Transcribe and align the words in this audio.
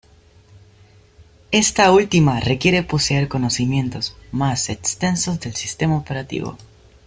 Esta 1.51 1.91
última 1.91 2.39
requiere 2.39 2.81
poseer 2.81 3.27
conocimientos 3.27 4.17
más 4.31 4.69
extensos 4.71 5.39
del 5.39 5.55
sistema 5.55 5.95
operativo. 5.95 6.57